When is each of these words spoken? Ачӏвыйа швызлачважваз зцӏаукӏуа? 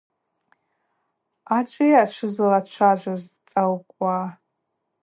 Ачӏвыйа 1.57 2.01
швызлачважваз 2.13 3.23
зцӏаукӏуа? 3.29 4.17